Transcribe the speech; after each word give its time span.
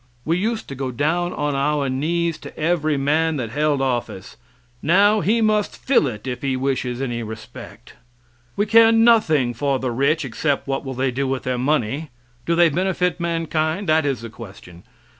We 0.25 0.35
used 0.35 0.67
to 0.69 0.73
go 0.73 0.89
down 0.89 1.31
on 1.31 1.53
our 1.53 1.87
knees 1.87 2.39
to 2.39 2.57
every 2.59 2.97
man 2.97 3.35
that 3.37 3.51
held 3.51 3.83
office; 3.83 4.35
now 4.81 5.19
he 5.21 5.41
must 5.41 5.77
fill 5.77 6.07
it 6.07 6.25
if 6.25 6.41
he 6.41 6.57
wishes 6.57 7.03
any 7.03 7.21
respect. 7.21 7.93
We 8.55 8.65
care 8.65 8.91
nothing 8.91 9.53
for 9.53 9.77
the 9.77 9.91
rich, 9.91 10.25
except 10.25 10.67
what 10.67 10.83
will 10.83 10.95
they 10.95 11.11
do 11.11 11.27
with 11.27 11.43
their 11.43 11.59
money? 11.59 12.09
Do 12.47 12.55
they 12.55 12.69
benefit 12.69 13.19
mankind? 13.19 13.87
That 13.89 14.03
is 14.07 14.21
the 14.21 14.31
question. 14.31 14.81